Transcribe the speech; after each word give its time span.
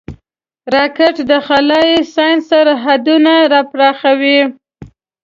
راکټ 0.75 1.15
د 1.29 1.31
خلایي 1.47 1.97
ساینس 2.13 2.43
سرحدونه 2.49 3.33
پراخوي 3.71 4.39